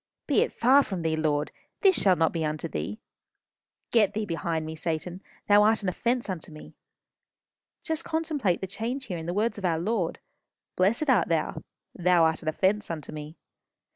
Be 0.25 0.41
it 0.41 0.51
far 0.51 0.81
from 0.81 1.03
thee, 1.03 1.15
Lord. 1.15 1.51
This 1.81 1.95
shall 1.95 2.15
not 2.15 2.31
be 2.33 2.43
unto 2.43 2.67
thee.... 2.67 2.99
Get 3.91 4.15
thee 4.15 4.25
behind 4.25 4.65
me, 4.65 4.75
Satan. 4.75 5.21
Thou 5.47 5.61
art 5.61 5.83
an 5.83 5.89
offence 5.89 6.27
unto 6.27 6.51
me.' 6.51 6.73
Just 7.83 8.03
contemplate 8.03 8.61
the 8.61 8.65
change 8.65 9.05
here 9.05 9.19
in 9.19 9.27
the 9.27 9.31
words 9.35 9.59
of 9.59 9.65
our 9.65 9.77
Lord. 9.77 10.17
'Blessed 10.75 11.07
art 11.07 11.27
thou.' 11.27 11.61
'Thou 11.93 12.23
art 12.23 12.41
an 12.41 12.47
offence 12.47 12.89
unto 12.89 13.11
me. 13.11 13.35